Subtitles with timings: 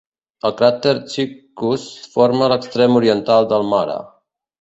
[0.47, 3.99] El cràter Cichus forma l'extrem oriental del mare.